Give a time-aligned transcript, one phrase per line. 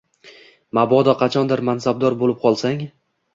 [0.77, 2.83] Mabodo qachondir mansabdor bo’lib qolsang